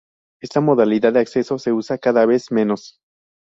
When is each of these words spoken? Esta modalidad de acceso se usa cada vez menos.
Esta 0.41 0.61
modalidad 0.61 1.13
de 1.13 1.19
acceso 1.19 1.59
se 1.59 1.71
usa 1.71 1.99
cada 1.99 2.25
vez 2.25 2.51
menos. 2.51 2.97